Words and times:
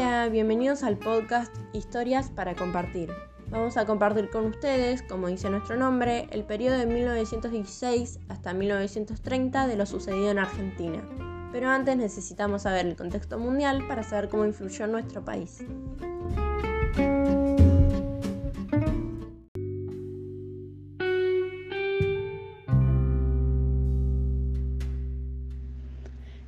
Bienvenidos 0.00 0.82
al 0.82 0.96
podcast 0.96 1.54
Historias 1.74 2.30
para 2.30 2.54
compartir. 2.54 3.12
Vamos 3.50 3.76
a 3.76 3.84
compartir 3.84 4.30
con 4.30 4.46
ustedes, 4.46 5.02
como 5.02 5.28
dice 5.28 5.50
nuestro 5.50 5.76
nombre, 5.76 6.26
el 6.30 6.44
periodo 6.44 6.78
de 6.78 6.86
1916 6.86 8.18
hasta 8.30 8.54
1930 8.54 9.66
de 9.66 9.76
lo 9.76 9.84
sucedido 9.84 10.30
en 10.30 10.38
Argentina. 10.38 11.06
Pero 11.52 11.68
antes 11.68 11.98
necesitamos 11.98 12.62
saber 12.62 12.86
el 12.86 12.96
contexto 12.96 13.38
mundial 13.38 13.86
para 13.88 14.02
saber 14.02 14.30
cómo 14.30 14.46
influyó 14.46 14.86
en 14.86 14.92
nuestro 14.92 15.22
país. 15.22 15.58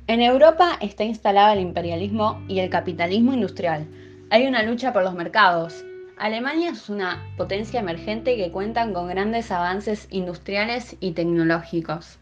En 0.05 0.21
Europa 0.21 0.77
está 0.81 1.05
instalado 1.05 1.53
el 1.53 1.61
imperialismo 1.61 2.43
y 2.49 2.59
el 2.59 2.69
capitalismo 2.69 3.33
industrial. 3.33 3.87
Hay 4.29 4.45
una 4.47 4.61
lucha 4.61 4.91
por 4.91 5.01
los 5.01 5.13
mercados. 5.13 5.85
Alemania 6.17 6.71
es 6.71 6.89
una 6.89 7.23
potencia 7.37 7.79
emergente 7.79 8.35
que 8.35 8.51
cuenta 8.51 8.91
con 8.91 9.07
grandes 9.07 9.49
avances 9.49 10.07
industriales 10.11 10.97
y 10.99 11.11
tecnológicos. 11.11 12.19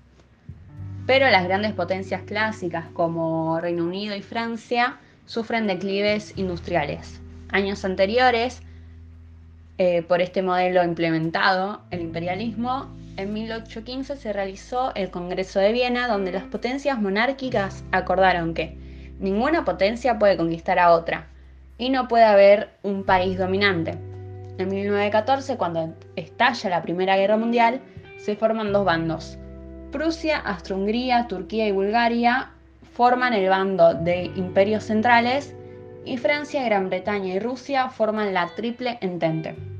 Pero 1.08 1.27
las 1.31 1.44
grandes 1.44 1.73
potencias 1.73 2.22
clásicas 2.22 2.86
como 2.94 3.59
Reino 3.59 3.86
Unido 3.86 4.16
y 4.16 4.22
Francia 4.22 5.00
sufren 5.25 5.66
declives 5.66 6.34
industriales. 6.38 7.20
Años 7.50 7.84
anteriores, 7.84 8.61
eh, 9.84 10.03
por 10.03 10.21
este 10.21 10.44
modelo 10.44 10.84
implementado, 10.84 11.81
el 11.89 12.02
imperialismo 12.02 12.88
en 13.17 13.34
1815 13.34 14.16
se 14.16 14.31
realizó 14.31 14.94
el 14.94 15.09
Congreso 15.09 15.59
de 15.59 15.72
Viena, 15.72 16.08
donde 16.08 16.31
las 16.31 16.44
potencias 16.44 17.02
monárquicas 17.02 17.84
acordaron 17.91 18.53
que 18.53 18.77
ninguna 19.17 19.66
potencia 19.66 20.20
puede 20.20 20.38
conquistar 20.38 20.77
a 20.77 20.91
otra 20.91 21.30
y 21.80 21.89
no 21.89 22.08
puede 22.08 22.25
haber 22.25 22.69
un 22.83 23.03
país 23.06 23.39
dominante. 23.39 23.97
En 24.59 24.69
1914, 24.69 25.58
cuando 25.58 25.95
estalla 26.16 26.69
la 26.69 26.84
Primera 26.84 27.17
Guerra 27.17 27.38
Mundial, 27.38 27.81
se 28.19 28.36
forman 28.36 28.72
dos 28.72 28.86
bandos. 28.86 29.39
Prusia, 29.91 30.38
Austro-Hungría, 30.41 31.25
Turquía 31.28 31.67
y 31.67 31.72
Bulgaria 31.72 32.52
forman 32.94 33.34
el 33.34 33.50
bando 33.50 33.95
de 33.95 34.25
imperios 34.36 34.84
centrales 34.84 35.56
y 36.06 36.17
Francia, 36.17 36.63
Gran 36.66 36.89
Bretaña 36.89 37.34
y 37.34 37.39
Rusia 37.39 37.89
forman 37.89 38.36
la 38.36 38.45
Triple 38.56 39.00
Entente. 39.02 39.70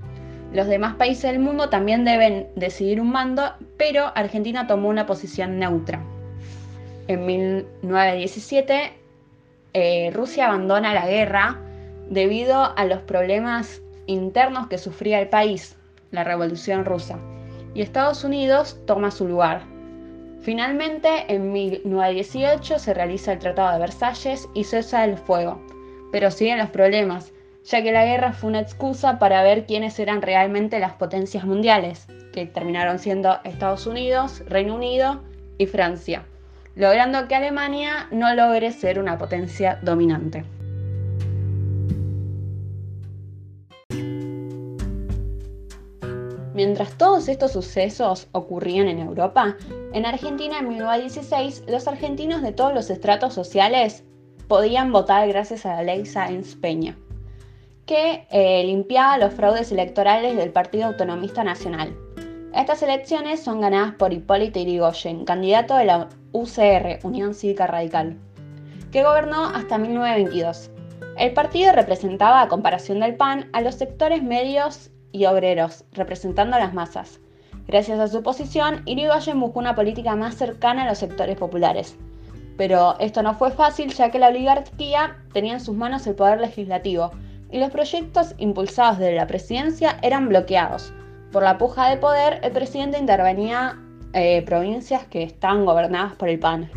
Los 0.54 0.68
demás 0.68 0.96
países 0.96 1.32
del 1.32 1.40
mundo 1.40 1.70
también 1.70 2.04
deben 2.04 2.50
decidir 2.56 3.00
un 3.00 3.12
mando, 3.12 3.54
pero 3.78 4.12
Argentina 4.16 4.68
tomó 4.68 4.90
una 4.90 5.06
posición 5.06 5.60
neutra. 5.60 6.04
En 7.08 7.26
1917, 7.26 8.92
eh, 9.74 10.12
Rusia 10.14 10.48
abandona 10.48 10.94
la 10.94 11.08
guerra 11.08 11.58
debido 12.10 12.78
a 12.78 12.86
los 12.86 13.00
problemas 13.00 13.82
internos 14.08 14.68
que 14.68 14.78
sufría 14.78 15.22
el 15.22 15.30
país, 15.30 15.78
la 16.12 16.26
Revolución 16.26 16.84
Rusa, 16.84 17.18
y 17.74 17.82
Estados 17.82 18.26
Unidos 18.26 18.78
toma 18.86 19.12
su 19.12 19.26
lugar. 19.26 19.64
Finalmente, 20.42 21.26
en 21.30 21.54
1918 21.54 22.78
se 22.78 22.94
realiza 22.94 23.32
el 23.32 23.40
Tratado 23.40 23.72
de 23.74 23.80
Versalles 23.80 24.50
y 24.54 24.66
cesa 24.66 25.06
el 25.06 25.18
fuego, 25.18 25.62
pero 26.12 26.30
siguen 26.30 26.58
los 26.58 26.72
problemas 26.72 27.32
ya 27.64 27.84
que 27.84 27.92
la 27.92 28.06
guerra 28.06 28.34
fue 28.34 28.50
una 28.50 28.60
excusa 28.60 29.20
para 29.20 29.44
ver 29.44 29.66
quiénes 29.66 30.00
eran 30.00 30.22
realmente 30.22 30.80
las 30.80 30.94
potencias 30.94 31.44
mundiales, 31.44 32.08
que 32.34 32.46
terminaron 32.46 33.00
siendo 33.00 33.40
Estados 33.44 33.86
Unidos, 33.88 34.44
Reino 34.48 34.76
Unido 34.76 35.22
y 35.58 35.68
Francia, 35.68 36.26
logrando 36.76 37.28
que 37.28 37.36
Alemania 37.36 38.08
no 38.12 38.34
logre 38.34 38.72
ser 38.72 39.00
una 39.00 39.18
potencia 39.18 39.80
dominante. 39.82 40.44
Mientras 46.54 46.98
todos 46.98 47.30
estos 47.30 47.54
sucesos 47.54 48.28
ocurrían 48.34 48.88
en 48.88 49.00
Europa, 49.00 49.56
en 49.94 50.06
Argentina 50.06 50.60
en 50.60 50.68
1916 50.68 51.64
los 51.68 51.88
argentinos 51.88 52.42
de 52.42 52.52
todos 52.52 52.74
los 52.74 52.90
estratos 52.90 53.34
sociales 53.34 54.04
podían 54.48 54.92
votar 54.92 55.28
gracias 55.30 55.66
a 55.66 55.76
la 55.76 55.84
ley 55.84 56.06
Sáenz 56.06 56.56
Peña 56.56 56.98
que 57.86 58.28
eh, 58.30 58.64
limpiaba 58.64 59.18
los 59.18 59.34
fraudes 59.34 59.72
electorales 59.72 60.36
del 60.38 60.52
Partido 60.52 60.86
Autonomista 60.86 61.44
Nacional. 61.44 61.96
Estas 62.54 62.84
elecciones 62.84 63.42
son 63.42 63.62
ganadas 63.62 63.94
por 63.96 64.12
Hipólito 64.12 64.60
Irigoyen, 64.60 65.26
candidato 65.26 65.76
de 65.78 65.86
la 65.86 66.10
UCR, 66.34 67.00
Unión 67.04 67.34
Cívica 67.34 67.66
Radical, 67.66 68.18
que 68.92 69.04
gobernó 69.04 69.46
hasta 69.46 69.78
1922. 69.78 70.70
El 71.18 71.34
partido 71.34 71.72
representaba, 71.72 72.42
a 72.42 72.48
comparación 72.48 73.00
del 73.00 73.16
PAN, 73.16 73.50
a 73.54 73.62
los 73.62 73.76
sectores 73.76 74.22
medios 74.22 74.92
y 75.12 75.26
obreros, 75.26 75.86
representando 75.92 76.56
a 76.56 76.60
las 76.60 76.74
masas. 76.74 77.20
Gracias 77.68 78.00
a 78.00 78.08
su 78.08 78.22
posición, 78.24 78.82
Irigoyen 78.86 79.40
buscó 79.40 79.60
una 79.60 79.76
política 79.76 80.16
más 80.16 80.36
cercana 80.36 80.84
a 80.84 80.90
los 80.90 80.98
sectores 80.98 81.38
populares. 81.38 81.98
Pero 82.58 83.00
esto 83.00 83.24
no 83.24 83.34
fue 83.34 83.52
fácil 83.52 83.94
ya 83.94 84.12
que 84.12 84.20
la 84.20 84.28
oligarquía 84.28 85.18
tenía 85.34 85.54
en 85.54 85.60
sus 85.60 85.76
manos 85.76 86.06
el 86.06 86.16
poder 86.16 86.42
legislativo, 86.42 87.12
y 87.52 87.60
los 87.60 87.70
proyectos 87.70 88.34
impulsados 88.38 88.98
desde 89.00 89.16
la 89.16 89.28
presidencia 89.28 89.98
eran 90.02 90.30
bloqueados. 90.30 90.94
Por 91.32 91.44
la 91.44 91.58
puja 91.58 91.90
de 91.90 91.98
poder, 91.98 92.40
el 92.44 92.52
presidente 92.52 92.98
intervenía 92.98 93.78
eh, 94.14 94.42
provincias 94.44 95.06
que 95.06 95.24
estaban 95.24 95.66
gobernadas 95.66 96.14
por 96.16 96.30
el 96.30 96.40
PAN. 96.40 96.70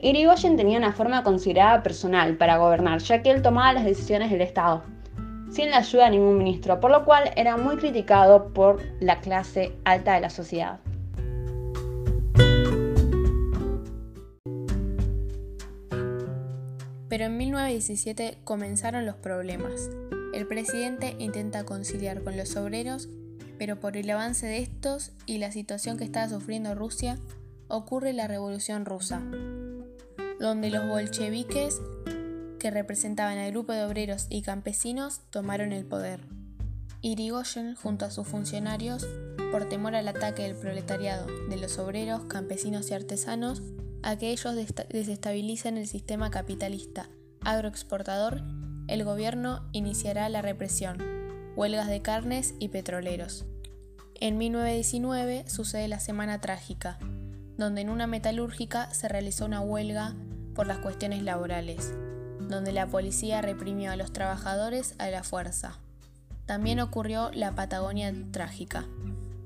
Irigoyen 0.00 0.56
tenía 0.56 0.78
una 0.78 0.92
forma 0.92 1.22
considerada 1.22 1.82
personal 1.82 2.36
para 2.36 2.58
gobernar, 2.58 3.00
ya 3.00 3.22
que 3.22 3.30
él 3.30 3.42
tomaba 3.42 3.72
las 3.72 3.84
decisiones 3.84 4.30
del 4.30 4.42
Estado, 4.42 4.82
sin 5.50 5.70
la 5.70 5.78
ayuda 5.78 6.04
de 6.04 6.10
ningún 6.12 6.38
ministro, 6.38 6.80
por 6.80 6.90
lo 6.90 7.04
cual 7.04 7.30
era 7.36 7.56
muy 7.56 7.76
criticado 7.76 8.52
por 8.52 8.82
la 9.00 9.20
clase 9.20 9.72
alta 9.84 10.14
de 10.14 10.20
la 10.20 10.30
sociedad. 10.30 10.78
Pero 17.16 17.28
en 17.28 17.38
1917 17.38 18.36
comenzaron 18.44 19.06
los 19.06 19.16
problemas. 19.16 19.88
El 20.34 20.46
presidente 20.46 21.16
intenta 21.18 21.64
conciliar 21.64 22.22
con 22.22 22.36
los 22.36 22.54
obreros, 22.56 23.08
pero 23.56 23.80
por 23.80 23.96
el 23.96 24.10
avance 24.10 24.46
de 24.46 24.58
estos 24.58 25.12
y 25.24 25.38
la 25.38 25.50
situación 25.50 25.96
que 25.96 26.04
estaba 26.04 26.28
sufriendo 26.28 26.74
Rusia, 26.74 27.18
ocurre 27.68 28.12
la 28.12 28.28
Revolución 28.28 28.84
Rusa, 28.84 29.22
donde 30.40 30.68
los 30.68 30.86
bolcheviques, 30.86 31.80
que 32.58 32.70
representaban 32.70 33.38
al 33.38 33.50
grupo 33.50 33.72
de 33.72 33.86
obreros 33.86 34.26
y 34.28 34.42
campesinos, 34.42 35.22
tomaron 35.30 35.72
el 35.72 35.86
poder. 35.86 36.20
Irigoyen, 37.00 37.76
junto 37.76 38.04
a 38.04 38.10
sus 38.10 38.28
funcionarios, 38.28 39.08
por 39.52 39.70
temor 39.70 39.94
al 39.94 40.08
ataque 40.08 40.42
del 40.42 40.54
proletariado, 40.54 41.26
de 41.48 41.56
los 41.56 41.78
obreros, 41.78 42.24
campesinos 42.24 42.90
y 42.90 42.92
artesanos, 42.92 43.62
a 44.02 44.16
que 44.16 44.30
ellos 44.30 44.54
desestabilicen 44.54 45.76
el 45.76 45.86
sistema 45.86 46.30
capitalista 46.30 47.08
agroexportador, 47.46 48.42
el 48.88 49.04
gobierno 49.04 49.68
iniciará 49.72 50.28
la 50.28 50.42
represión, 50.42 50.98
huelgas 51.54 51.88
de 51.88 52.02
carnes 52.02 52.54
y 52.58 52.68
petroleros. 52.68 53.46
En 54.14 54.38
1919 54.38 55.48
sucede 55.48 55.88
la 55.88 56.00
Semana 56.00 56.40
Trágica, 56.40 56.98
donde 57.56 57.82
en 57.82 57.90
una 57.90 58.06
metalúrgica 58.06 58.92
se 58.92 59.08
realizó 59.08 59.44
una 59.44 59.60
huelga 59.60 60.14
por 60.54 60.66
las 60.66 60.78
cuestiones 60.78 61.22
laborales, 61.22 61.94
donde 62.40 62.72
la 62.72 62.86
policía 62.86 63.42
reprimió 63.42 63.92
a 63.92 63.96
los 63.96 64.12
trabajadores 64.12 64.94
a 64.98 65.08
la 65.08 65.22
fuerza. 65.22 65.78
También 66.46 66.80
ocurrió 66.80 67.30
la 67.32 67.54
Patagonia 67.54 68.12
Trágica, 68.30 68.86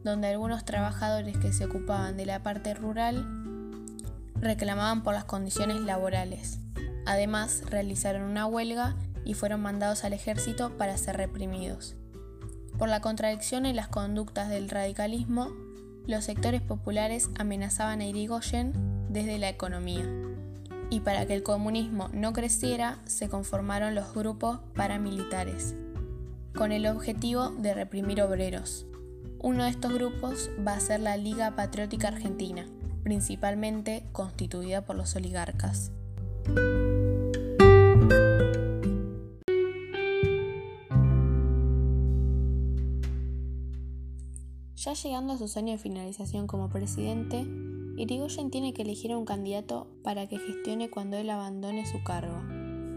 donde 0.05 0.29
algunos 0.29 0.65
trabajadores 0.65 1.37
que 1.39 1.53
se 1.53 1.65
ocupaban 1.65 2.17
de 2.17 2.27
la 2.27 2.43
parte 2.43 2.75
rural 2.75 3.40
reclamaban 4.41 5.03
por 5.03 5.15
las 5.15 5.25
condiciones 5.25 5.81
laborales. 5.81 6.59
Además, 7.07 7.63
realizaron 7.69 8.23
una 8.23 8.47
huelga 8.47 8.97
y 9.25 9.35
fueron 9.35 9.61
mandados 9.61 10.05
al 10.05 10.13
ejército 10.13 10.77
para 10.77 10.97
ser 10.97 11.17
reprimidos. 11.17 11.97
Por 12.79 12.89
la 12.89 13.01
contradicción 13.01 13.67
en 13.67 13.77
las 13.77 13.89
conductas 13.89 14.49
del 14.49 14.71
radicalismo, 14.71 15.51
los 16.07 16.25
sectores 16.25 16.63
populares 16.63 17.29
amenazaban 17.39 18.01
a 18.01 18.07
Irigoyen 18.07 18.73
desde 19.11 19.39
la 19.39 19.49
economía. 19.49 20.09
Y 20.89 21.01
para 21.01 21.27
que 21.27 21.35
el 21.35 21.43
comunismo 21.43 22.09
no 22.13 22.33
creciera, 22.33 22.99
se 23.05 23.29
conformaron 23.29 23.95
los 23.95 24.13
grupos 24.15 24.61
paramilitares, 24.75 25.75
con 26.57 26.73
el 26.73 26.87
objetivo 26.87 27.51
de 27.51 27.75
reprimir 27.75 28.23
obreros. 28.23 28.87
Uno 29.39 29.65
de 29.65 29.71
estos 29.71 29.93
grupos 29.93 30.51
va 30.67 30.75
a 30.75 30.81
ser 30.81 31.01
la 31.01 31.17
Liga 31.17 31.55
Patriótica 31.55 32.09
Argentina, 32.09 32.67
principalmente 33.03 34.05
constituida 34.13 34.85
por 34.85 34.97
los 34.97 35.15
oligarcas. 35.17 35.93
Ya 44.77 44.95
llegando 44.95 45.35
a 45.35 45.39
sus 45.39 45.59
años 45.59 45.77
de 45.77 45.83
finalización 45.83 46.47
como 46.47 46.71
presidente, 46.71 47.47
Irigoyen 47.99 48.51
tiene 48.51 48.73
que 48.73 48.81
elegir 48.81 49.13
a 49.13 49.19
un 49.19 49.27
candidato 49.27 49.89
para 50.03 50.27
que 50.27 50.39
gestione 50.39 50.89
cuando 50.89 51.19
él 51.19 51.29
abandone 51.29 51.85
su 51.85 52.03
cargo. 52.03 52.41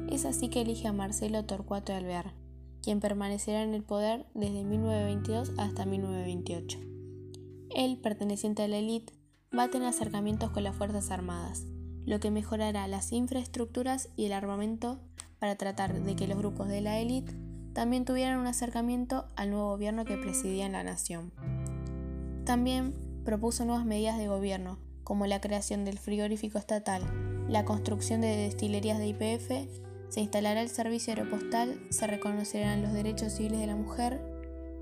Es 0.10 0.24
así 0.26 0.48
que 0.48 0.62
elige 0.62 0.88
a 0.88 0.94
Marcelo 0.94 1.44
Torcuato 1.44 1.92
de 1.92 1.98
Alvear, 1.98 2.34
quien 2.82 3.02
permanecerá 3.02 3.64
en 3.64 3.74
el 3.74 3.84
poder 3.84 4.26
desde 4.34 4.64
1922 4.64 5.52
hasta 5.58 5.86
1928. 5.86 6.80
Él, 7.76 7.98
perteneciente 7.98 8.64
a 8.64 8.68
la 8.70 8.78
élite, 8.78 9.14
va 9.58 9.64
a 9.64 9.70
tener 9.70 9.88
acercamientos 9.88 10.50
con 10.50 10.64
las 10.64 10.76
Fuerzas 10.76 11.12
Armadas, 11.12 11.66
lo 12.06 12.20
que 12.20 12.32
mejorará 12.32 12.88
las 12.88 13.12
infraestructuras 13.12 14.10
y 14.16 14.26
el 14.26 14.34
armamento 14.34 15.00
para 15.40 15.56
tratar 15.56 15.94
de 15.94 16.16
que 16.16 16.28
los 16.28 16.38
grupos 16.38 16.68
de 16.68 16.82
la 16.82 17.00
élite 17.00 17.36
también 17.74 18.06
tuvieran 18.06 18.40
un 18.40 18.48
acercamiento 18.48 19.26
al 19.36 19.52
nuevo 19.52 19.70
gobierno 19.70 20.06
que 20.06 20.18
presidía 20.18 20.66
en 20.66 20.72
la 20.72 20.84
nación. 20.84 21.32
También 22.46 22.94
propuso 23.24 23.66
nuevas 23.66 23.86
medidas 23.86 24.18
de 24.18 24.28
gobierno, 24.28 24.80
como 25.04 25.28
la 25.28 25.42
creación 25.42 25.86
del 25.86 26.00
frigorífico 26.00 26.58
estatal, 26.58 27.04
la 27.48 27.66
construcción 27.66 28.22
de 28.22 28.36
destilerías 28.36 29.00
de 29.00 29.08
IPF, 29.08 29.70
se 30.10 30.22
instalará 30.22 30.62
el 30.62 30.70
servicio 30.70 31.14
aeropostal, 31.14 31.80
se 31.90 32.08
reconocerán 32.08 32.82
los 32.82 32.94
derechos 32.94 33.34
civiles 33.34 33.60
de 33.60 33.68
la 33.68 33.76
mujer 33.76 34.22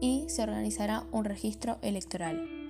y 0.02 0.26
se 0.28 0.44
organizará 0.44 1.06
un 1.12 1.26
registro 1.26 1.78
electoral. 1.82 2.61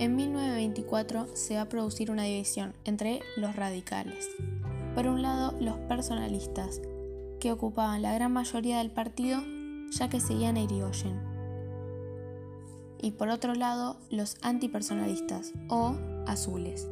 En 0.00 0.16
1924 0.16 1.28
se 1.34 1.56
va 1.56 1.60
a 1.60 1.68
producir 1.68 2.10
una 2.10 2.22
división 2.22 2.72
entre 2.86 3.20
los 3.36 3.54
radicales. 3.54 4.30
Por 4.94 5.06
un 5.06 5.20
lado, 5.20 5.54
los 5.60 5.76
personalistas, 5.76 6.80
que 7.38 7.52
ocupaban 7.52 8.00
la 8.00 8.14
gran 8.14 8.32
mayoría 8.32 8.78
del 8.78 8.90
partido 8.90 9.42
ya 9.90 10.08
que 10.08 10.20
seguían 10.20 10.56
a 10.56 10.62
Irigoyen. 10.62 11.20
Y 12.98 13.10
por 13.10 13.28
otro 13.28 13.54
lado, 13.54 13.98
los 14.08 14.38
antipersonalistas 14.40 15.52
o 15.68 15.96
azules, 16.26 16.88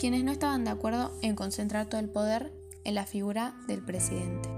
quienes 0.00 0.24
no 0.24 0.32
estaban 0.32 0.64
de 0.64 0.70
acuerdo 0.70 1.12
en 1.22 1.36
concentrar 1.36 1.88
todo 1.88 2.00
el 2.00 2.08
poder 2.08 2.52
en 2.82 2.96
la 2.96 3.06
figura 3.06 3.54
del 3.68 3.84
presidente. 3.84 4.57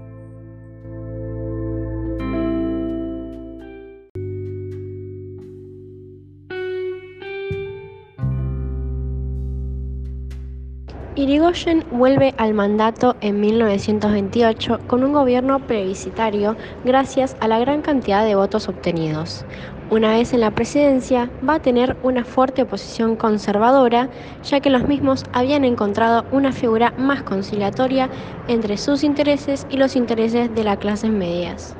Irigoyen 11.13 11.83
vuelve 11.91 12.33
al 12.37 12.53
mandato 12.53 13.17
en 13.19 13.41
1928 13.41 14.79
con 14.87 15.03
un 15.03 15.11
gobierno 15.11 15.59
plebiscitario 15.59 16.55
gracias 16.85 17.35
a 17.41 17.49
la 17.49 17.59
gran 17.59 17.81
cantidad 17.81 18.23
de 18.23 18.35
votos 18.35 18.69
obtenidos. 18.69 19.45
Una 19.89 20.11
vez 20.13 20.31
en 20.31 20.39
la 20.39 20.51
presidencia, 20.51 21.29
va 21.47 21.55
a 21.55 21.61
tener 21.61 21.97
una 22.01 22.23
fuerte 22.23 22.61
oposición 22.61 23.17
conservadora, 23.17 24.09
ya 24.41 24.61
que 24.61 24.69
los 24.69 24.87
mismos 24.87 25.25
habían 25.33 25.65
encontrado 25.65 26.25
una 26.31 26.53
figura 26.53 26.93
más 26.97 27.23
conciliatoria 27.23 28.09
entre 28.47 28.77
sus 28.77 29.03
intereses 29.03 29.67
y 29.69 29.75
los 29.75 29.97
intereses 29.97 30.55
de 30.55 30.63
las 30.63 30.77
clases 30.77 31.11
medias. 31.11 31.75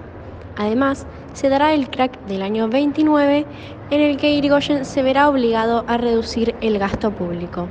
Además, 0.57 1.07
se 1.31 1.47
dará 1.47 1.73
el 1.73 1.89
crack 1.89 2.19
del 2.25 2.41
año 2.41 2.67
29, 2.67 3.47
en 3.91 4.01
el 4.01 4.17
que 4.17 4.33
Irigoyen 4.33 4.83
se 4.83 5.03
verá 5.03 5.29
obligado 5.29 5.85
a 5.87 5.97
reducir 5.97 6.53
el 6.59 6.77
gasto 6.79 7.15
público. 7.15 7.69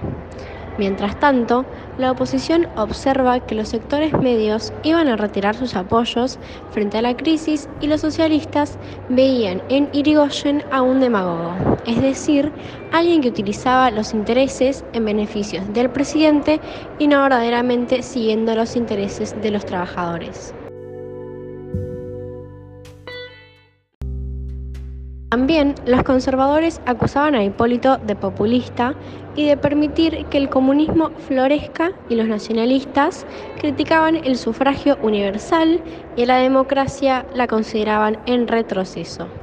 Mientras 0.80 1.18
tanto, 1.18 1.68
la 1.98 2.10
oposición 2.10 2.66
observa 2.74 3.40
que 3.40 3.54
los 3.54 3.68
sectores 3.68 4.14
medios 4.14 4.72
iban 4.82 5.08
a 5.08 5.16
retirar 5.18 5.54
sus 5.54 5.76
apoyos 5.76 6.38
frente 6.70 6.96
a 6.96 7.02
la 7.02 7.14
crisis 7.16 7.68
y 7.80 7.86
los 7.86 8.00
socialistas 8.00 8.78
veían 9.06 9.62
en 9.68 9.90
Irigoyen 9.92 10.64
a 10.70 10.80
un 10.80 10.98
demagogo, 11.00 11.76
es 11.84 12.00
decir, 12.00 12.54
alguien 12.90 13.20
que 13.20 13.28
utilizaba 13.28 13.90
los 13.90 14.14
intereses 14.14 14.86
en 14.94 15.04
beneficios 15.04 15.70
del 15.70 15.90
presidente 15.90 16.62
y 16.96 17.08
no 17.08 17.20
verdaderamente 17.24 18.02
siguiendo 18.02 18.54
los 18.54 18.74
intereses 18.74 19.34
de 19.38 19.50
los 19.50 19.66
trabajadores. 19.66 20.54
También 25.30 25.76
los 25.86 26.02
conservadores 26.02 26.80
acusaban 26.86 27.36
a 27.36 27.44
Hipólito 27.44 27.98
de 27.98 28.16
populista 28.16 28.96
y 29.36 29.46
de 29.46 29.56
permitir 29.56 30.26
que 30.26 30.38
el 30.38 30.48
comunismo 30.50 31.10
florezca 31.28 31.92
y 32.08 32.16
los 32.16 32.26
nacionalistas 32.26 33.24
criticaban 33.60 34.16
el 34.24 34.36
sufragio 34.36 34.98
universal 35.02 35.84
y 36.16 36.24
a 36.24 36.26
la 36.26 36.38
democracia 36.38 37.26
la 37.32 37.46
consideraban 37.46 38.18
en 38.26 38.48
retroceso. 38.48 39.39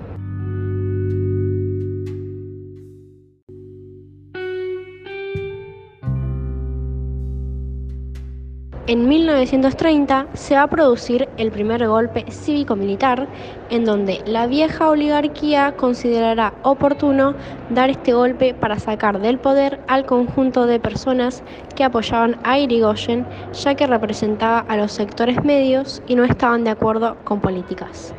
En 8.88 9.10
1930 9.10 10.28
se 10.34 10.56
va 10.56 10.62
a 10.62 10.69
producir 10.69 11.28
el 11.36 11.51
primer 11.51 11.86
golpe 11.86 12.24
cívico-militar 12.31 13.28
en 13.69 13.84
donde 13.84 14.22
la 14.25 14.48
vieja 14.48 14.88
oligarquía 14.88 15.74
considerará 15.75 16.54
oportuno 16.63 17.36
dar 17.69 17.89
este 17.89 18.13
golpe 18.13 18.54
para 18.54 18.80
sacar 18.80 19.19
del 19.19 19.39
poder 19.39 19.81
al 19.89 20.06
conjunto 20.06 20.68
de 20.68 20.80
personas 20.80 21.44
que 21.75 21.84
apoyaban 21.84 22.38
a 22.45 22.60
Irigoyen 22.60 23.25
ya 23.51 23.75
que 23.75 23.88
representaba 23.88 24.60
a 24.60 24.78
los 24.78 24.94
sectores 24.94 25.44
medios 25.44 26.01
y 26.07 26.16
no 26.16 26.24
estaban 26.24 26.63
de 26.63 26.69
acuerdo 26.69 27.18
con 27.25 27.42
políticas. 27.42 28.13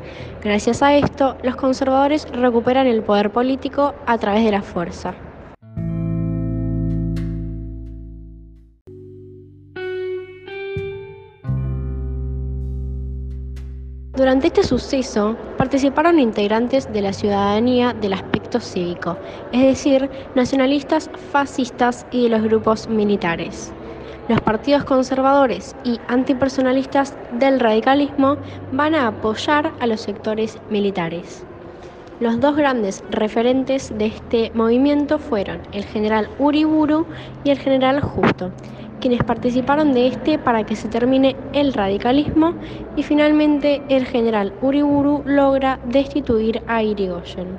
Gracias 0.44 0.82
a 0.82 0.94
esto, 0.94 1.38
los 1.42 1.56
conservadores 1.56 2.30
recuperan 2.30 2.86
el 2.86 3.02
poder 3.02 3.30
político 3.30 3.94
a 4.04 4.18
través 4.18 4.44
de 4.44 4.50
la 4.50 4.60
fuerza. 4.60 5.14
Durante 14.18 14.48
este 14.48 14.64
suceso 14.64 15.36
participaron 15.56 16.18
integrantes 16.18 16.92
de 16.92 17.02
la 17.02 17.12
ciudadanía 17.12 17.92
del 17.92 18.14
aspecto 18.14 18.58
cívico, 18.58 19.16
es 19.52 19.62
decir, 19.62 20.10
nacionalistas, 20.34 21.08
fascistas 21.30 22.04
y 22.10 22.24
de 22.24 22.30
los 22.30 22.42
grupos 22.42 22.88
militares. 22.88 23.72
Los 24.28 24.40
partidos 24.40 24.82
conservadores 24.82 25.76
y 25.84 26.00
antipersonalistas 26.08 27.14
del 27.30 27.60
radicalismo 27.60 28.38
van 28.72 28.96
a 28.96 29.06
apoyar 29.06 29.72
a 29.78 29.86
los 29.86 30.00
sectores 30.00 30.58
militares. 30.68 31.44
Los 32.18 32.40
dos 32.40 32.56
grandes 32.56 33.04
referentes 33.10 33.96
de 33.96 34.06
este 34.06 34.50
movimiento 34.52 35.20
fueron 35.20 35.62
el 35.70 35.84
general 35.84 36.28
Uriburu 36.40 37.06
y 37.44 37.50
el 37.50 37.58
general 37.60 38.00
Justo, 38.00 38.50
quienes 38.98 39.22
participaron 39.24 39.92
de 39.92 40.08
este 40.08 40.38
para 40.38 40.64
que 40.64 40.76
se 40.76 40.88
termine 40.88 41.36
el 41.52 41.72
radicalismo 41.72 42.54
y 42.96 43.02
finalmente 43.02 43.82
el 43.88 44.06
general 44.06 44.54
Uriburu 44.62 45.22
logra 45.24 45.80
destituir 45.86 46.62
a 46.66 46.82
Irigoyen. 46.82 47.58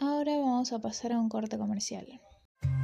Ahora 0.00 0.32
vamos 0.38 0.72
a 0.72 0.78
pasar 0.80 1.12
a 1.12 1.18
un 1.18 1.28
corte 1.28 1.58
comercial. 1.58 2.06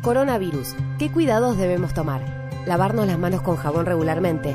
Coronavirus. 0.03 0.75
¿Qué 0.99 1.11
cuidados 1.11 1.57
debemos 1.57 1.95
tomar? 1.95 2.51
Lavarnos 2.67 3.07
las 3.07 3.19
manos 3.19 3.43
con 3.43 3.57
jabón 3.57 3.87
regularmente. 3.87 4.55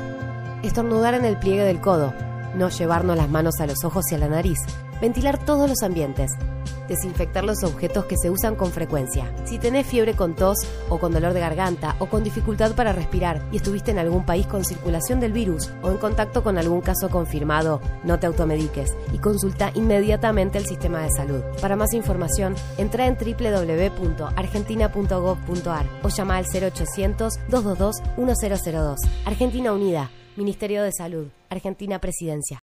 Estornudar 0.62 1.14
en 1.14 1.24
el 1.24 1.38
pliegue 1.38 1.64
del 1.64 1.80
codo. 1.80 2.14
No 2.56 2.68
llevarnos 2.70 3.16
las 3.16 3.28
manos 3.28 3.60
a 3.60 3.66
los 3.66 3.84
ojos 3.84 4.10
y 4.10 4.14
a 4.14 4.18
la 4.18 4.28
nariz. 4.28 4.58
Ventilar 5.04 5.36
todos 5.36 5.68
los 5.68 5.82
ambientes 5.82 6.30
desinfectar 6.88 7.44
los 7.44 7.62
objetos 7.62 8.06
que 8.06 8.16
se 8.16 8.30
usan 8.30 8.56
con 8.56 8.72
frecuencia. 8.72 9.30
Si 9.44 9.58
tenés 9.58 9.86
fiebre 9.86 10.14
con 10.14 10.34
tos 10.34 10.56
o 10.88 10.98
con 10.98 11.12
dolor 11.12 11.34
de 11.34 11.40
garganta 11.40 11.94
o 11.98 12.06
con 12.06 12.24
dificultad 12.24 12.74
para 12.74 12.94
respirar 12.94 13.46
y 13.52 13.56
estuviste 13.56 13.90
en 13.90 13.98
algún 13.98 14.24
país 14.24 14.46
con 14.46 14.64
circulación 14.64 15.20
del 15.20 15.32
virus 15.32 15.70
o 15.82 15.90
en 15.90 15.98
contacto 15.98 16.42
con 16.42 16.56
algún 16.56 16.80
caso 16.80 17.10
confirmado, 17.10 17.82
no 18.02 18.18
te 18.18 18.26
automediques 18.26 18.96
y 19.12 19.18
consulta 19.18 19.72
inmediatamente 19.74 20.56
el 20.56 20.64
sistema 20.66 21.02
de 21.02 21.10
salud. 21.10 21.42
Para 21.60 21.76
más 21.76 21.92
información, 21.94 22.54
entra 22.78 23.06
en 23.06 23.16
www.argentina.gov.ar 23.16 25.86
o 26.02 26.08
llama 26.08 26.38
al 26.38 26.46
0800 26.46 27.34
222 27.48 27.96
1002. 28.16 29.00
Argentina 29.26 29.70
Unida, 29.72 30.10
Ministerio 30.36 30.82
de 30.82 30.92
Salud, 30.92 31.28
Argentina 31.50 31.98
Presidencia. 31.98 32.60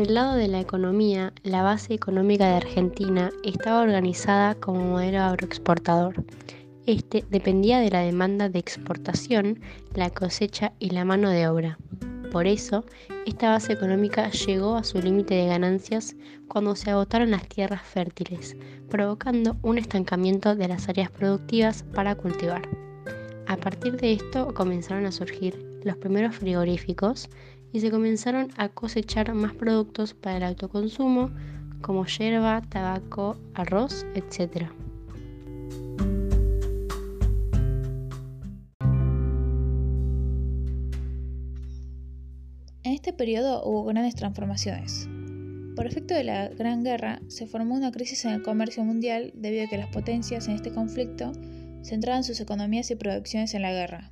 Por 0.00 0.08
el 0.08 0.14
lado 0.14 0.36
de 0.36 0.48
la 0.48 0.60
economía, 0.60 1.34
la 1.42 1.62
base 1.62 1.92
económica 1.92 2.46
de 2.46 2.54
Argentina 2.54 3.30
estaba 3.44 3.82
organizada 3.82 4.54
como 4.54 4.80
modelo 4.82 5.20
agroexportador. 5.20 6.24
Este 6.86 7.22
dependía 7.28 7.80
de 7.80 7.90
la 7.90 8.00
demanda 8.00 8.48
de 8.48 8.58
exportación, 8.60 9.60
la 9.94 10.08
cosecha 10.08 10.72
y 10.78 10.88
la 10.88 11.04
mano 11.04 11.28
de 11.28 11.46
obra. 11.48 11.78
Por 12.32 12.46
eso, 12.46 12.86
esta 13.26 13.50
base 13.50 13.74
económica 13.74 14.30
llegó 14.30 14.76
a 14.76 14.84
su 14.84 15.02
límite 15.02 15.34
de 15.34 15.48
ganancias 15.48 16.16
cuando 16.48 16.76
se 16.76 16.92
agotaron 16.92 17.30
las 17.30 17.46
tierras 17.46 17.82
fértiles, 17.82 18.56
provocando 18.88 19.58
un 19.60 19.76
estancamiento 19.76 20.54
de 20.56 20.68
las 20.68 20.88
áreas 20.88 21.10
productivas 21.10 21.82
para 21.94 22.14
cultivar. 22.14 22.66
A 23.48 23.58
partir 23.58 23.98
de 23.98 24.14
esto 24.14 24.54
comenzaron 24.54 25.04
a 25.04 25.12
surgir 25.12 25.62
los 25.84 25.98
primeros 25.98 26.36
frigoríficos 26.36 27.28
y 27.72 27.80
se 27.80 27.90
comenzaron 27.90 28.48
a 28.56 28.68
cosechar 28.68 29.32
más 29.34 29.54
productos 29.54 30.14
para 30.14 30.38
el 30.38 30.42
autoconsumo 30.44 31.30
como 31.80 32.06
yerba, 32.06 32.62
tabaco, 32.68 33.36
arroz, 33.54 34.06
etc. 34.14 34.68
En 42.82 42.92
este 42.92 43.12
periodo 43.12 43.62
hubo 43.64 43.84
grandes 43.84 44.14
transformaciones. 44.14 45.08
Por 45.76 45.86
efecto 45.86 46.14
de 46.14 46.24
la 46.24 46.48
Gran 46.48 46.82
Guerra, 46.82 47.20
se 47.28 47.46
formó 47.46 47.74
una 47.74 47.92
crisis 47.92 48.24
en 48.24 48.32
el 48.32 48.42
comercio 48.42 48.84
mundial 48.84 49.32
debido 49.34 49.64
a 49.64 49.68
que 49.68 49.78
las 49.78 49.88
potencias 49.88 50.48
en 50.48 50.54
este 50.54 50.72
conflicto 50.72 51.32
centraban 51.82 52.24
sus 52.24 52.40
economías 52.40 52.90
y 52.90 52.96
producciones 52.96 53.54
en 53.54 53.62
la 53.62 53.72
guerra. 53.72 54.10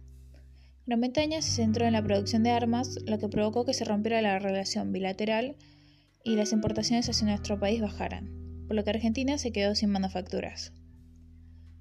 Gran 0.88 1.02
Bretaña 1.02 1.42
se 1.42 1.50
centró 1.50 1.84
en 1.84 1.92
la 1.92 2.02
producción 2.02 2.42
de 2.42 2.50
armas, 2.50 2.98
lo 3.04 3.18
que 3.18 3.28
provocó 3.28 3.66
que 3.66 3.74
se 3.74 3.84
rompiera 3.84 4.22
la 4.22 4.38
relación 4.38 4.90
bilateral 4.90 5.54
y 6.24 6.34
las 6.34 6.54
importaciones 6.54 7.06
hacia 7.10 7.26
nuestro 7.26 7.60
país 7.60 7.82
bajaran, 7.82 8.30
por 8.66 8.74
lo 8.74 8.84
que 8.84 8.88
Argentina 8.88 9.36
se 9.36 9.52
quedó 9.52 9.74
sin 9.74 9.90
manufacturas. 9.90 10.72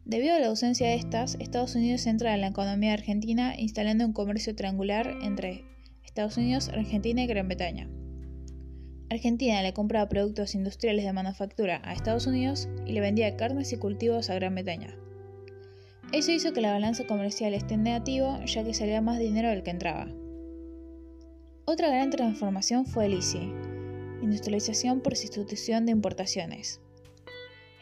Debido 0.04 0.36
a 0.36 0.40
la 0.40 0.48
ausencia 0.48 0.90
de 0.90 0.96
estas, 0.96 1.38
Estados 1.40 1.76
Unidos 1.76 2.06
entra 2.06 2.34
en 2.34 2.42
la 2.42 2.48
economía 2.48 2.92
argentina 2.92 3.58
instalando 3.58 4.06
un 4.06 4.12
comercio 4.12 4.54
triangular 4.58 5.08
entre 5.22 5.64
Estados 6.04 6.36
Unidos, 6.36 6.68
Argentina 6.68 7.24
y 7.24 7.28
Gran 7.28 7.48
Bretaña. 7.48 7.90
Argentina 9.10 9.62
le 9.62 9.72
compraba 9.72 10.10
productos 10.10 10.54
industriales 10.54 11.06
de 11.06 11.14
manufactura 11.14 11.80
a 11.86 11.94
Estados 11.94 12.28
Unidos 12.28 12.68
y 12.86 12.92
le 12.92 13.00
vendía 13.00 13.38
carnes 13.38 13.72
y 13.72 13.78
cultivos 13.78 14.30
a 14.30 14.36
Gran 14.36 14.54
Bretaña. 14.54 14.98
Eso 16.14 16.32
hizo 16.32 16.54
que 16.54 16.62
la 16.62 16.72
balanza 16.72 17.06
comercial 17.06 17.54
esté 17.54 17.74
en 17.74 17.84
negativo 17.84 18.40
ya 18.46 18.64
que 18.64 18.74
salía 18.74 19.02
más 19.02 19.20
dinero 19.20 19.50
del 19.50 19.64
que 19.64 19.72
entraba. 19.72 20.08
Otra 21.66 21.90
gran 21.90 22.10
transformación 22.12 22.86
fue 22.86 23.08
el 23.08 23.14
ICI, 23.16 23.52
industrialización 24.22 25.02
por 25.02 25.16
sustitución 25.16 25.86
de 25.86 25.92
importaciones. 25.92 26.80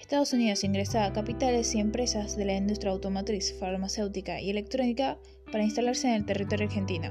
Estados 0.06 0.34
Unidos 0.34 0.64
ingresaba 0.64 1.14
capitales 1.14 1.74
y 1.74 1.80
empresas 1.80 2.36
de 2.36 2.46
la 2.46 2.56
industria 2.56 2.92
automotriz, 2.92 3.56
farmacéutica 3.60 4.40
y 4.40 4.52
electrónica 4.52 5.18
para 5.52 5.64
instalarse 5.64 6.08
en 6.08 6.14
el 6.14 6.26
territorio 6.28 6.68
argentino. 6.68 7.10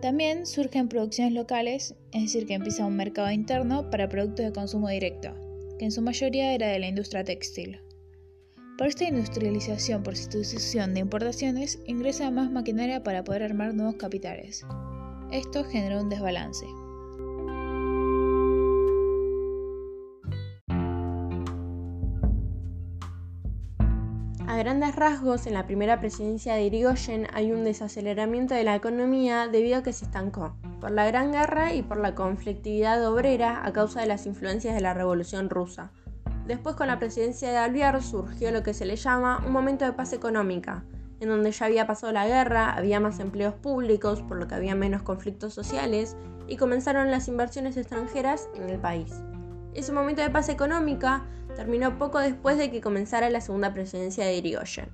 También 0.00 0.46
surgen 0.46 0.88
producciones 0.88 1.34
locales, 1.34 1.94
es 2.12 2.22
decir, 2.22 2.46
que 2.46 2.54
empieza 2.54 2.86
un 2.86 2.96
mercado 2.96 3.30
interno 3.30 3.90
para 3.90 4.08
productos 4.08 4.46
de 4.46 4.52
consumo 4.52 4.88
directo, 4.88 5.34
que 5.78 5.84
en 5.84 5.92
su 5.92 6.00
mayoría 6.00 6.54
era 6.54 6.68
de 6.68 6.78
la 6.78 6.88
industria 6.88 7.22
textil. 7.22 7.81
Por 8.78 8.86
esta 8.86 9.04
industrialización 9.04 10.02
por 10.02 10.16
sustitución 10.16 10.94
de 10.94 11.00
importaciones, 11.00 11.78
ingresa 11.86 12.30
más 12.30 12.50
maquinaria 12.50 13.02
para 13.02 13.22
poder 13.22 13.42
armar 13.42 13.74
nuevos 13.74 13.96
capitales. 13.96 14.64
Esto 15.30 15.64
generó 15.64 16.00
un 16.00 16.08
desbalance. 16.08 16.66
A 24.46 24.56
grandes 24.56 24.96
rasgos, 24.96 25.46
en 25.46 25.54
la 25.54 25.66
primera 25.66 26.00
presidencia 26.00 26.54
de 26.54 26.64
Irigoyen 26.64 27.26
hay 27.32 27.52
un 27.52 27.64
desaceleramiento 27.64 28.54
de 28.54 28.64
la 28.64 28.74
economía 28.74 29.48
debido 29.48 29.78
a 29.78 29.82
que 29.82 29.92
se 29.92 30.06
estancó, 30.06 30.56
por 30.80 30.90
la 30.90 31.06
Gran 31.06 31.32
Guerra 31.32 31.72
y 31.74 31.82
por 31.82 31.98
la 31.98 32.14
conflictividad 32.14 33.06
obrera 33.06 33.64
a 33.64 33.72
causa 33.72 34.00
de 34.00 34.06
las 34.06 34.26
influencias 34.26 34.74
de 34.74 34.80
la 34.80 34.92
Revolución 34.92 35.48
rusa. 35.48 35.92
Después 36.52 36.76
con 36.76 36.88
la 36.88 36.98
presidencia 36.98 37.50
de 37.50 37.56
Alvear 37.56 38.02
surgió 38.02 38.50
lo 38.50 38.62
que 38.62 38.74
se 38.74 38.84
le 38.84 38.96
llama 38.96 39.42
un 39.46 39.52
momento 39.52 39.86
de 39.86 39.94
paz 39.94 40.12
económica, 40.12 40.84
en 41.18 41.30
donde 41.30 41.50
ya 41.50 41.64
había 41.64 41.86
pasado 41.86 42.12
la 42.12 42.26
guerra, 42.26 42.74
había 42.74 43.00
más 43.00 43.20
empleos 43.20 43.54
públicos, 43.54 44.20
por 44.20 44.36
lo 44.36 44.48
que 44.48 44.56
había 44.56 44.74
menos 44.74 45.00
conflictos 45.00 45.54
sociales, 45.54 46.14
y 46.46 46.58
comenzaron 46.58 47.10
las 47.10 47.26
inversiones 47.26 47.78
extranjeras 47.78 48.50
en 48.54 48.68
el 48.68 48.78
país. 48.78 49.14
Ese 49.72 49.92
momento 49.92 50.20
de 50.20 50.28
paz 50.28 50.50
económica 50.50 51.24
terminó 51.56 51.96
poco 51.98 52.18
después 52.18 52.58
de 52.58 52.70
que 52.70 52.82
comenzara 52.82 53.30
la 53.30 53.40
segunda 53.40 53.72
presidencia 53.72 54.26
de 54.26 54.36
Irigoyen. 54.36 54.90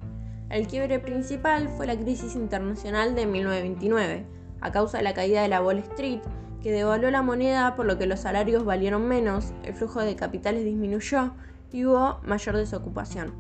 El 0.51 0.69
quiebre 0.69 1.01
principal 1.01 1.69
fue 1.71 1.89
la 1.89 1.99
crisis 1.99 2.37
internacional 2.37 3.17
de 3.17 3.27
1929, 3.27 4.27
a 4.61 4.71
causa 4.71 4.99
de 4.99 5.03
la 5.03 5.15
caída 5.15 5.43
de 5.43 5.49
la 5.49 5.61
Wall 5.61 5.79
Street, 5.79 6.21
que 6.63 6.73
devaluó 6.73 7.11
la 7.11 7.23
moneda 7.23 7.77
por 7.77 7.87
lo 7.87 7.99
que 7.99 8.07
los 8.07 8.21
salarios 8.21 8.65
valieron 8.65 9.07
menos, 9.07 9.53
el 9.65 9.75
flujo 9.75 10.01
de 10.01 10.17
capitales 10.17 10.65
disminuyó 10.65 11.33
y 11.73 11.85
hubo 11.85 12.21
mayor 12.25 12.57
desocupación. 12.57 13.33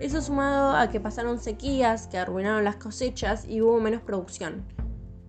Eso 0.00 0.20
sumado 0.20 0.76
a 0.76 0.90
que 0.90 1.00
pasaron 1.00 1.38
sequías 1.38 2.08
que 2.08 2.18
arruinaron 2.18 2.64
las 2.64 2.76
cosechas 2.76 3.44
y 3.46 3.60
hubo 3.60 3.80
menos 3.80 4.02
producción. 4.02 4.64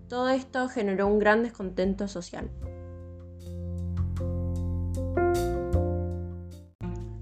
Todo 0.08 0.30
esto 0.30 0.70
generó 0.70 1.08
un 1.08 1.20
gran 1.20 1.44
descontento 1.44 2.08
social. 2.08 2.50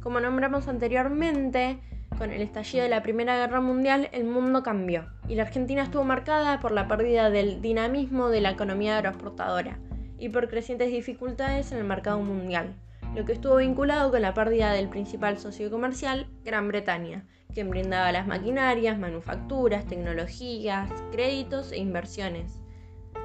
Como 0.01 0.19
nombramos 0.19 0.67
anteriormente, 0.67 1.79
con 2.17 2.31
el 2.31 2.41
estallido 2.41 2.83
de 2.83 2.89
la 2.89 3.01
Primera 3.01 3.35
Guerra 3.35 3.61
Mundial 3.61 4.09
el 4.11 4.25
mundo 4.25 4.61
cambió 4.61 5.07
y 5.27 5.35
la 5.35 5.43
Argentina 5.43 5.81
estuvo 5.81 6.03
marcada 6.03 6.59
por 6.59 6.71
la 6.71 6.87
pérdida 6.87 7.31
del 7.31 7.61
dinamismo 7.61 8.29
de 8.29 8.41
la 8.41 8.51
economía 8.51 8.97
agroexportadora 8.97 9.79
y 10.23 10.29
por 10.29 10.47
crecientes 10.47 10.89
dificultades 10.89 11.73
en 11.73 11.79
el 11.79 11.83
mercado 11.83 12.21
mundial, 12.21 12.77
lo 13.13 13.25
que 13.25 13.33
estuvo 13.33 13.57
vinculado 13.57 14.09
con 14.09 14.21
la 14.21 14.33
pérdida 14.33 14.71
del 14.71 14.87
principal 14.87 15.37
socio 15.37 15.69
comercial, 15.69 16.27
Gran 16.45 16.69
Bretaña, 16.69 17.27
quien 17.53 17.69
brindaba 17.69 18.09
las 18.13 18.25
maquinarias, 18.25 18.97
manufacturas, 18.97 19.85
tecnologías, 19.85 20.89
créditos 21.11 21.73
e 21.73 21.79
inversiones. 21.79 22.61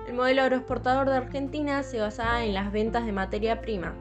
El 0.09 0.15
modelo 0.15 0.43
agroexportador 0.43 1.09
de 1.09 1.19
Argentina 1.19 1.85
se 1.85 2.01
basaba 2.01 2.45
en 2.45 2.53
las 2.53 2.73
ventas 2.73 3.07
de 3.07 3.13
materia 3.13 3.61
prima, 3.61 3.95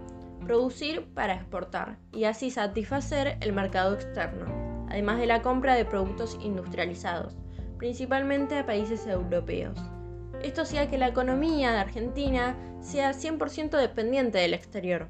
producir 0.44 1.06
para 1.14 1.36
exportar 1.36 2.00
y 2.12 2.24
así 2.24 2.50
satisfacer 2.50 3.38
el 3.42 3.54
mercado 3.54 3.94
externo, 3.94 4.88
además 4.90 5.20
de 5.20 5.28
la 5.28 5.44
compra 5.44 5.76
de 5.76 5.86
productos 5.86 6.36
industrializados, 6.42 7.38
principalmente 7.78 8.58
a 8.58 8.66
países 8.66 9.06
europeos. 9.06 9.78
Esto 10.44 10.62
hacía 10.62 10.90
que 10.90 10.98
la 10.98 11.08
economía 11.08 11.72
de 11.72 11.80
Argentina 11.80 12.56
sea 12.82 13.12
100% 13.12 13.78
dependiente 13.78 14.38
del 14.38 14.54
exterior. 14.54 15.10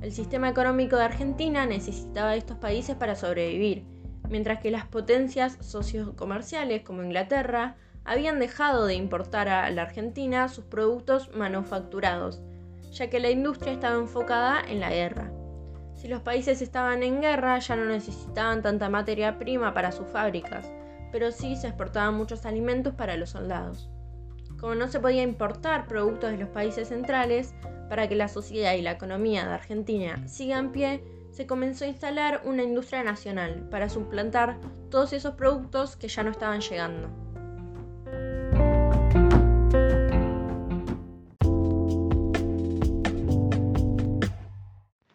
El 0.00 0.12
sistema 0.12 0.48
económico 0.48 0.96
de 0.96 1.04
Argentina 1.04 1.66
necesitaba 1.66 2.32
de 2.32 2.38
estos 2.38 2.58
países 2.58 2.96
para 2.96 3.16
sobrevivir, 3.16 3.84
mientras 4.28 4.60
que 4.60 4.70
las 4.70 4.86
potencias 4.86 5.56
sociocomerciales 5.60 6.82
como 6.82 7.02
Inglaterra 7.02 7.76
habían 8.04 8.38
dejado 8.38 8.86
de 8.86 8.94
importar 8.94 9.48
a 9.48 9.70
la 9.70 9.82
Argentina 9.82 10.48
sus 10.48 10.64
productos 10.64 11.34
manufacturados 11.34 12.40
ya 12.96 13.10
que 13.10 13.20
la 13.20 13.30
industria 13.30 13.72
estaba 13.72 13.96
enfocada 13.96 14.60
en 14.66 14.80
la 14.80 14.90
guerra. 14.90 15.30
Si 15.94 16.08
los 16.08 16.22
países 16.22 16.62
estaban 16.62 17.02
en 17.02 17.20
guerra 17.20 17.58
ya 17.58 17.76
no 17.76 17.84
necesitaban 17.84 18.62
tanta 18.62 18.88
materia 18.88 19.38
prima 19.38 19.74
para 19.74 19.92
sus 19.92 20.06
fábricas, 20.08 20.70
pero 21.12 21.30
sí 21.30 21.56
se 21.56 21.68
exportaban 21.68 22.14
muchos 22.14 22.46
alimentos 22.46 22.94
para 22.94 23.16
los 23.16 23.30
soldados. 23.30 23.90
Como 24.58 24.74
no 24.74 24.88
se 24.88 25.00
podía 25.00 25.22
importar 25.22 25.86
productos 25.86 26.30
de 26.30 26.38
los 26.38 26.48
países 26.48 26.88
centrales, 26.88 27.54
para 27.88 28.08
que 28.08 28.16
la 28.16 28.28
sociedad 28.28 28.74
y 28.74 28.82
la 28.82 28.92
economía 28.92 29.46
de 29.46 29.54
Argentina 29.54 30.26
sigan 30.26 30.72
pie, 30.72 31.02
se 31.30 31.46
comenzó 31.46 31.84
a 31.84 31.88
instalar 31.88 32.40
una 32.44 32.62
industria 32.62 33.04
nacional 33.04 33.68
para 33.70 33.88
suplantar 33.88 34.58
todos 34.90 35.12
esos 35.12 35.34
productos 35.34 35.96
que 35.96 36.08
ya 36.08 36.22
no 36.22 36.30
estaban 36.30 36.60
llegando. 36.60 37.08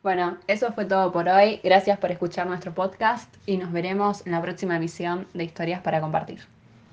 Bueno, 0.03 0.37
eso 0.47 0.71
fue 0.73 0.85
todo 0.85 1.11
por 1.11 1.27
hoy. 1.27 1.59
Gracias 1.63 1.99
por 1.99 2.11
escuchar 2.11 2.47
nuestro 2.47 2.73
podcast 2.73 3.33
y 3.45 3.57
nos 3.57 3.71
veremos 3.71 4.25
en 4.25 4.31
la 4.31 4.41
próxima 4.41 4.77
emisión 4.77 5.27
de 5.33 5.43
Historias 5.43 5.81
para 5.81 6.01
Compartir. 6.01 6.41